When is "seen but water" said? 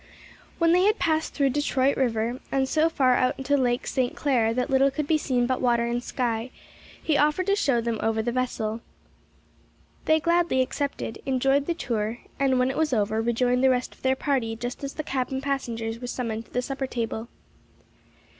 5.19-5.85